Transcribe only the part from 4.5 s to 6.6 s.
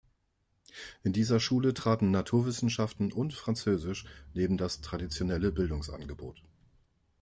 das traditionelle Bildungsangebot.